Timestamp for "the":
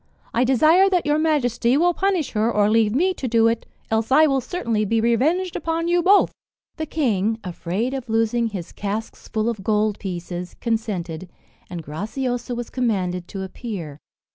6.77-6.87